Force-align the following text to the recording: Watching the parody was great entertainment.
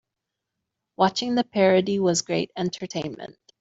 Watching 0.97 1.35
the 1.35 1.43
parody 1.43 1.99
was 1.99 2.23
great 2.23 2.49
entertainment. 2.57 3.37